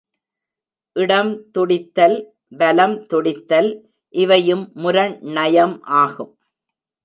இடம் 0.95 1.51
துடித்தல் 1.51 2.17
வலம் 2.57 3.05
துடித்தல் 3.05 3.71
இவையும் 4.13 4.71
முரண் 4.73 5.15
நயம் 5.21 5.81
ஆகும். 5.81 6.33